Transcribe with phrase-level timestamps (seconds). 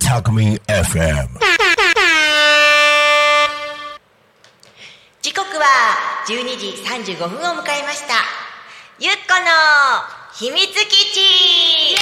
[0.00, 1.28] Takumi FM.
[5.22, 5.64] 時刻は
[6.28, 6.66] 12時
[7.16, 8.14] 35分を迎えました。
[9.00, 9.46] ゆっこの
[10.34, 11.94] 秘密基地。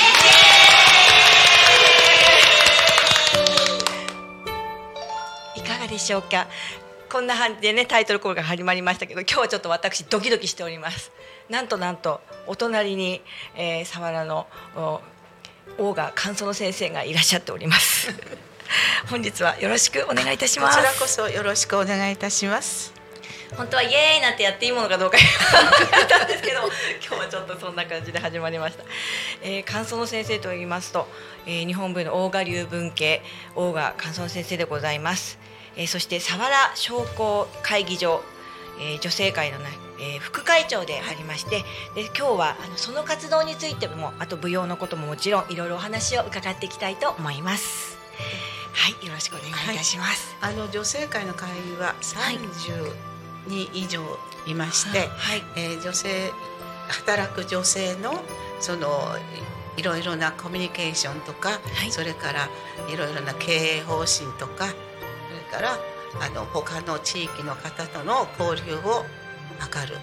[5.54, 6.48] いかがでしょうか？
[7.12, 11.12] こんな感じでねタイトルコールが始まりましたけど今日はちょっと私ドキドキしております。
[11.50, 13.20] なんとなんとお隣に、
[13.54, 15.02] えー、佐原のお
[15.76, 18.08] 大賀勘園先生がいらっしゃっております。
[19.10, 20.78] 本日はよろしくお願いいたします。
[20.78, 23.01] こちらこそよろしくお願いいたします。
[23.56, 25.18] 本当はイエーイなんてやっていいものかどうか
[26.08, 26.60] たんですけど
[27.06, 28.84] 今日はちょっとそんな感じで始まりました、
[29.42, 31.08] えー、感想の先生と言いますと、
[31.46, 33.22] えー、日本文の大賀流文系
[33.54, 35.38] 大賀感想の先生でございます、
[35.76, 38.22] えー、そして佐原商工会議場、
[38.80, 39.68] えー、女性会のね
[40.02, 41.64] えー、副会長でありまして
[41.94, 47.98] で今日はあのその活動についてもあと舞踊のことももちろんいろいろお話を伺っていきたいと思います。
[48.72, 53.11] はいよろしくお願いいたします、あの女性会の会は三十
[53.46, 54.02] 人以上
[54.46, 55.42] いまして、はい。
[55.56, 56.30] えー女性
[56.88, 58.12] 働く女性の
[58.60, 58.88] その
[59.76, 61.90] いろいろなコミュニケーションとか、はい。
[61.90, 62.48] それから
[62.92, 64.76] いろいろな経営方針とかそれ
[65.50, 65.78] から
[66.20, 69.04] あの他の地域の方との交流を
[69.60, 69.96] 図る。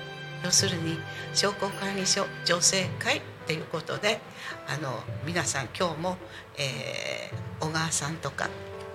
[0.43, 0.97] 要するに
[1.33, 4.21] 商工会議所女性会っていうことで
[4.67, 6.17] あの皆さん今日も、
[6.57, 8.49] えー小川さんとか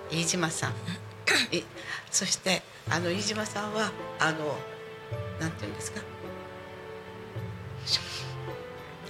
[0.09, 0.73] 飯島さんい
[2.11, 4.57] そしてあの飯島さんはあの
[5.39, 6.01] なんていうんですか、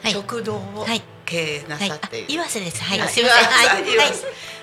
[0.02, 0.12] はい。
[0.12, 1.02] 食堂をはい。
[1.26, 2.84] 経営なはい、さっている、あ岩瀬です。
[2.84, 3.98] はい、あすみません。
[3.98, 4.14] はい、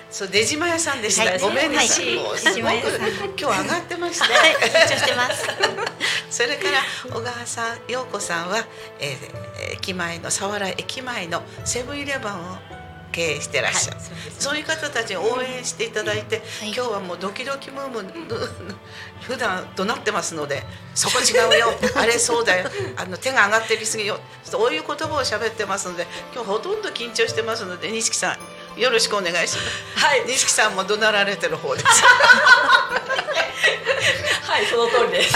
[0.09, 1.39] そう出島屋さんでした、はい。
[1.39, 2.25] ごめんなさい、はい。
[2.25, 2.61] もうすごく
[3.37, 5.45] 今日上がってました、はい、緊張してます。
[6.43, 6.79] それから
[7.13, 8.65] 小川さん陽子さんは、
[8.99, 12.57] えー、駅前の佐原駅前のセブンイレブンを
[13.13, 14.05] 経営してらっしゃる、はい
[14.39, 16.73] そういう方たちに応援していただいて、はい。
[16.73, 18.03] 今日はもうドキドキムーム
[19.21, 20.63] 普段怒鳴ってますので
[20.93, 21.73] 「そこ違うよ。
[21.95, 22.69] あれそうだよ。
[22.97, 28.37] あの手が上がってりすぎよ」そういう言葉を喋ってますので今日ほとんど緊張してますので錦さ
[28.75, 29.63] んよろしくお願いしま
[29.99, 30.05] す。
[30.05, 31.85] はい、錦さんも怒鳴られてる方です。
[34.43, 35.35] はい、その通りです。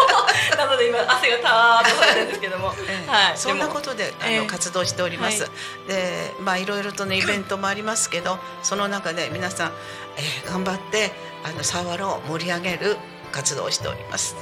[0.56, 2.68] なので、今汗がたーっとされてるんですけども。
[3.06, 5.44] はい、そんなことであの、ええ活動しております。
[5.44, 5.48] は
[5.88, 9.72] で、まあいろいろとねイベントもありますけど、その中で皆さん、
[10.16, 11.12] えー頑張って
[11.44, 12.96] あのサワラを盛り上げる
[13.32, 14.36] 活動をしております。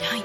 [0.00, 0.24] はい。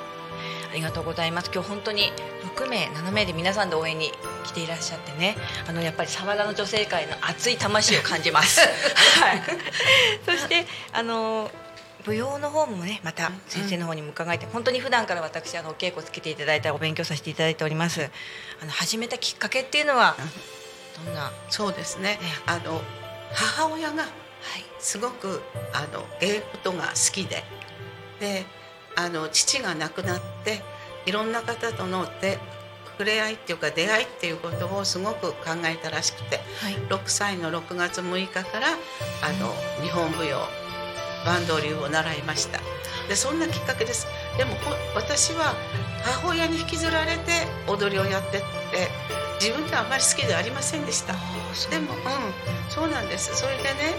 [0.71, 1.49] ありがとうございます。
[1.53, 2.11] 今日本当に
[2.55, 4.11] 6名、7名で皆さんで応援に
[4.43, 5.37] 来ていらっしゃってね。
[5.67, 8.59] あのやっぱり佐原の女性界の熱い魂を感じます。
[8.59, 8.69] はい。
[10.25, 11.49] そしてあの
[12.05, 18.09] 舞踊の方もねまた先生の方にも伺えて、本当に普段から私あのお稽古つけていただいたお勉強させていただいております。
[18.61, 20.15] あの始めたきっかけっていうのは
[21.05, 22.19] どんな、はそうですね。
[22.21, 22.27] ええ。
[22.45, 22.81] あの
[23.33, 24.07] 母親がい。
[24.79, 25.41] すごく
[25.73, 27.43] あの芸事が好きで、
[28.19, 28.45] で、
[28.95, 30.61] あの父が亡くなって
[31.05, 32.39] いろんな方とので
[32.91, 36.39] 触れ合いっていうか出会いっていうことをすごく考えたらしくて。
[36.61, 36.75] はい。
[36.75, 40.64] 6歳の6月6日からあの日本舞踊
[41.25, 42.59] バンド流を習いました。
[43.07, 44.07] でそんなきっかけです。
[44.37, 45.53] でもこ私は
[46.03, 48.45] 母親に引きずられて踊りをやってって
[49.39, 51.13] 自分ではあまり好きではありませんでした。
[51.69, 52.01] でもうん
[52.69, 53.35] そうなんです。
[53.35, 53.95] それでね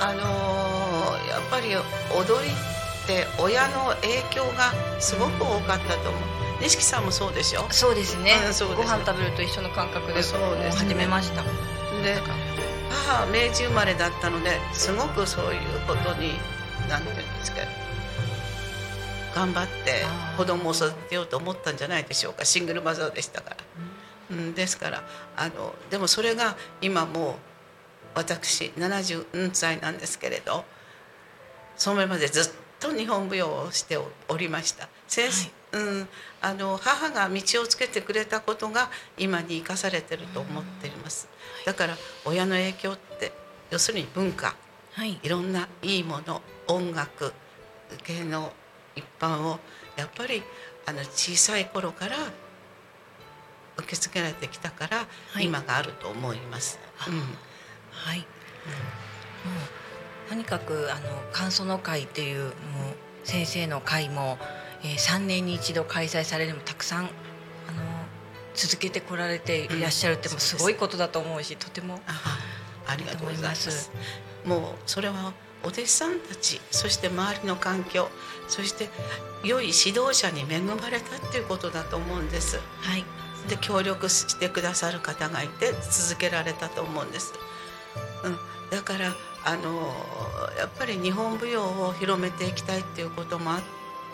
[0.00, 6.22] あのーやっぱり踊りって親の影響がすごく多かったと思う。
[6.60, 7.66] 錦さんもそうでしょ？
[7.70, 8.32] そうですね。
[8.46, 8.76] うんそうです。
[8.78, 10.88] ご飯食べると一緒の感覚でそうですね。
[10.88, 11.42] 始めました。
[11.42, 12.20] で
[12.90, 16.32] 母は明治生まれだったのですごくそういうことに
[16.88, 17.62] 何て言うんですか。
[19.34, 20.04] 頑張って
[20.36, 22.44] 子供を育てようと思ったんじゃないでしょうか。
[22.44, 23.56] シングルマザーでしたから、
[24.30, 25.04] うん、ですから
[25.36, 27.34] あのでもそれが今もう
[28.14, 30.64] 私70歳なんですけれど
[31.76, 34.88] その前までずっと日本舞踊をしておりました。
[35.06, 36.08] 先生、うん、
[36.40, 41.28] あの母が道をつけてくれたことが今に生かされてると思っています。
[41.64, 43.32] だから親の影響って
[43.70, 44.56] 要するに文化。
[44.92, 45.20] はい。
[45.22, 47.32] いろんないいもの音楽
[48.06, 48.52] 芸能
[48.94, 49.58] 一般を
[49.96, 50.42] やっぱり
[50.86, 52.16] あの小さい頃から
[53.78, 55.44] 受け継げられてきたから、はい。
[55.44, 56.78] 今があると思います。
[57.06, 57.14] うん。
[57.90, 58.24] はい、も
[60.26, 61.00] うとにかくあの
[61.32, 62.52] 感想の会っていうもう
[63.24, 64.38] 先生の会も、
[64.82, 67.10] えー、3年に一度開催されるのもたくさんあの
[68.54, 72.38] 続けてこられていらっしゃるってすごいことだと思うしとてもあ
[72.86, 73.90] ありがとうございます。
[74.44, 75.32] もうそれは
[75.64, 78.08] お弟子さんたちそして周りの環境
[78.48, 78.88] そして
[79.44, 82.60] 良い指導者に恵まれたっていうことだと思うんです。
[82.80, 83.04] はい
[83.48, 87.32] で協力してくださる方がいて続けられたと思うんです。
[88.24, 88.38] うん、
[88.70, 89.14] だから
[89.44, 89.94] あの
[90.58, 93.60] やっぱり日本舞踊を広めていきたいっていうこともあっ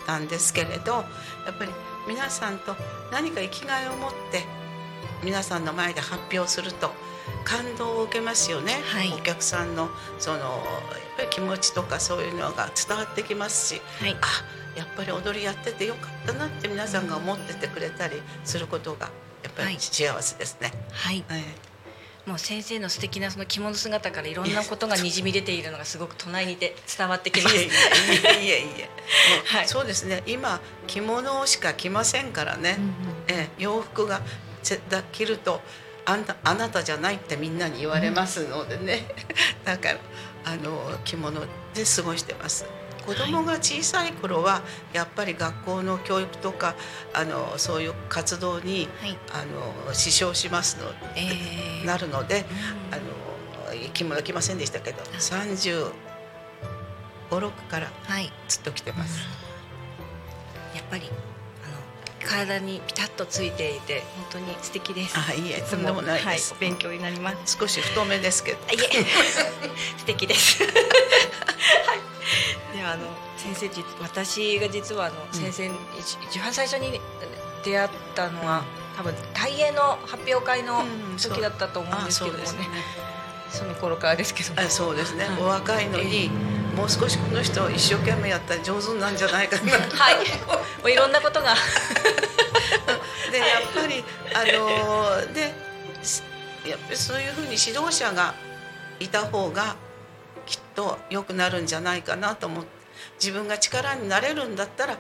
[0.07, 1.05] たんですけれどや
[1.51, 1.71] っぱり
[2.07, 2.77] 皆さんと
[3.11, 4.45] 何か生きがいを持って
[5.25, 6.93] 皆さんの前で発表すると
[7.45, 9.13] 感動を受けますよね、はい。
[9.13, 10.51] お客さんのそのやっ
[11.17, 14.17] ぱり気持ちとかそういうのが伝わってきますしはい。
[14.21, 19.11] あやっぱり踊りやっててよかったなって皆さんが思っててくれたりすることが
[19.43, 19.75] やっぱはい。
[19.75, 20.73] り幸せですね。
[20.93, 21.25] はい。
[21.29, 21.43] はい。
[22.27, 27.57] もう先生の素敵なその着物姿からいろんなことがにじみ出ているのがすごく隣にいて伝わってきます。
[27.57, 27.69] いえい
[28.51, 28.89] えいえ
[29.69, 30.23] そうですね。
[30.27, 32.79] 今着物しか着ませんからね、
[33.29, 34.23] ええ洋服が
[34.63, 35.61] せだ着ると
[36.07, 39.07] あんたあなたじゃないってみんなに言われますのでね、
[39.65, 39.99] だから
[40.45, 41.47] あの着物で
[41.85, 42.67] 過ごしてます。
[43.07, 44.63] 子供が小さい頃は
[44.95, 46.75] やっぱり学校の教育とか
[47.13, 49.19] あのそういう活動にはい。
[49.33, 49.45] あ
[49.87, 51.85] の支障しますのえー。
[51.85, 52.47] なるので、
[52.91, 52.95] うん。
[52.95, 55.93] あの着物着ませんでしたけど35、
[57.31, 58.33] 6からはい。
[58.49, 59.21] ずっと着てます。
[60.75, 61.11] やっぱり
[62.25, 65.17] 体にピタッとついていて本当に素敵です。
[65.19, 67.57] あいいえつとんでもないですはい、勉強になります。
[67.59, 68.59] 少し太めですけど。
[68.69, 69.05] あいえ
[69.99, 70.63] 素敵です。
[70.65, 70.73] はい。
[72.77, 73.07] ではあの
[73.37, 77.01] 先生実私が実はあの先生に一一番最初に
[77.65, 78.63] 出会ったのは、
[78.97, 82.83] 多分大英の発表会のうんそう時だったと思うんあですけどもねそうですね。。
[83.51, 84.61] その頃からですけども。
[84.61, 85.37] あそうですねはい。
[85.41, 86.31] お若いのに
[86.77, 89.73] もう少しこの人一生懸命やったら上手なんじゃないかな。
[89.73, 90.17] はい。
[90.83, 91.55] もういろんなことが。
[93.31, 94.05] でやっぱり
[94.35, 95.55] あので
[96.69, 98.35] やっぱりそういうふうに指導者が
[99.01, 99.77] いた方が
[100.47, 102.71] きっと良くなるんじゃないかなと思って
[103.21, 104.99] 自分が力になれるんだったらあ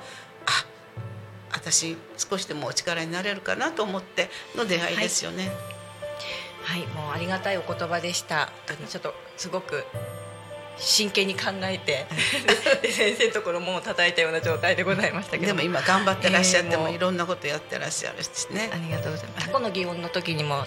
[1.52, 5.50] 私少しでもお力になれるかなと思っての出会いですよね。
[6.64, 8.46] はい、もうありがたいお言葉でした。
[8.46, 9.84] 本当にちょっとすごく
[10.78, 12.06] 真剣に考えて。
[12.82, 15.46] で先生のところも叩いたような状態でございましたけど。
[15.46, 18.70] でも今頑張ってらっしゃってえーもいろんなことやってらっしゃるしね。
[18.72, 18.84] あ。
[18.84, 19.46] りがとうございます。
[19.46, 20.64] 過去の祇園の時にも、あの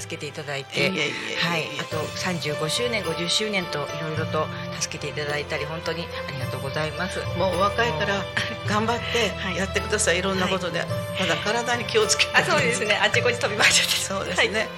[0.00, 4.46] 助けていただいて、はい、あと35周年、50周年といろいろと
[4.80, 7.20] 助けていただいたり本当にありがとうございます。
[7.38, 8.24] もうお若いから
[8.66, 9.56] 頑張ってはい。
[9.56, 10.80] やってください、い、ろんなことで、
[11.18, 12.30] ただ体に気をつけて。
[12.34, 12.98] あ、そうですね。
[13.02, 13.92] あっちこっち飛び回っちゃって。
[13.96, 14.68] そうですね、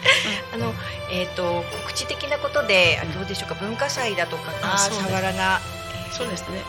[0.54, 0.74] あの
[1.10, 3.54] えっ、と告知的なことで、あどうでしょうか？
[3.56, 5.02] 文化祭だとかがあそうです。
[5.02, 5.60] 佐原が、
[6.06, 6.62] えーそうですね、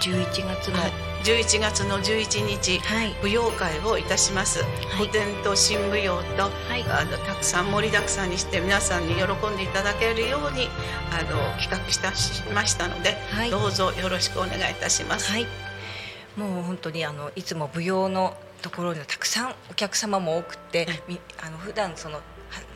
[0.00, 0.92] 11月の、はい、
[1.22, 3.14] 11月の11日はい。
[3.22, 4.64] 舞踊会をいたします、
[4.96, 6.82] 古典と新舞踊と、はい。
[6.88, 10.68] あのたくさん盛りだくさんにして皆さんに喜んでいただけるように
[11.12, 13.50] あの企画したしましたので、はい。
[13.50, 15.46] どうぞよろしくお願いいたします、はい、
[16.38, 22.22] もう本当にあのいつも舞踊のところにはたくさんお客様も多くって、みあの普段そのは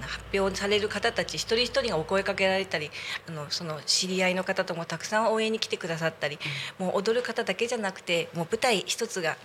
[0.03, 2.91] 発表される方たち一人一人がお声かけられたり
[3.27, 6.39] あのその知り合いの方ともたくさん応援に来てくださったり、
[6.79, 9.37] もう踊る方だけじゃなくてもう舞台一つがね。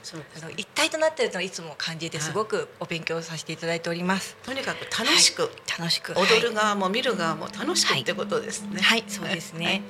[0.42, 2.26] あの一体となっているのをいつも感じてはい。
[2.26, 4.36] すごくお勉強させていただいております。
[4.44, 6.14] とにかく楽しく、楽しく。
[6.14, 9.82] 踊る側も見る側も楽しくってことですね、はい、そうですね。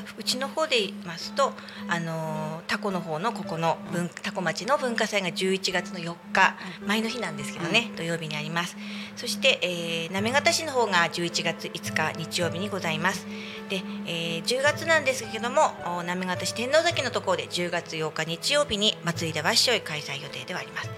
[0.18, 1.52] うちの方で言いますと、
[1.88, 6.56] あのータコの方のここの文タコ町の文化祭が11月の4日、
[6.86, 8.76] 前の日なんですけどね、土曜日にあります。
[9.16, 13.26] そして、えー、行方市の方が11月5日日曜日にございます。
[13.68, 20.90] で、えー、10月なんですけども、お行方市天王崎のところで10月8日日曜日に祭りでわっしょい開催予定ではあります。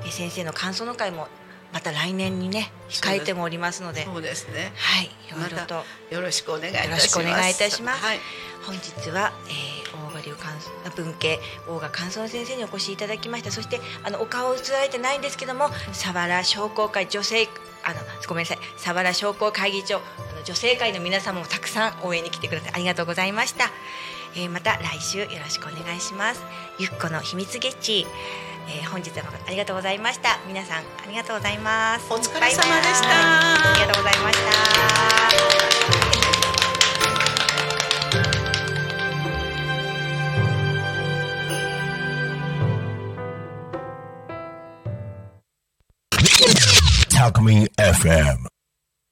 [0.00, 1.28] えー、先生の感想の会も
[1.72, 4.72] また来年にね控えてもおりますので、そうですね。
[4.76, 5.66] はい、いろまいろと。
[5.66, 6.88] たよろしくお願いいたします。
[6.88, 8.04] よろしくお願いいたします。
[8.04, 8.20] はい。
[8.64, 10.52] 本日は、えー、大賀流関
[10.96, 13.50] 文系大賀関村先生にお越しいただきました。
[13.52, 17.48] そしてあのお顔映られてないんですけども佐原商工会女性
[17.84, 18.58] あのごめんなさい。
[18.74, 20.00] 佐原商工会議長あ
[20.36, 22.72] の女性会の皆様もたくさん応援に来てください。
[22.74, 23.70] ありがとうございました、
[24.34, 26.42] えー、また来週よろしくお願いします。
[26.78, 28.06] ゆっこの秘密ゲッチ
[28.68, 30.38] えー、本日はありがとうございました。
[30.46, 32.12] 皆さんありがとうございます。
[32.12, 33.08] お疲れ様でした。
[33.70, 34.46] ありがとうございました。
[47.16, 48.55] Talk Me FM.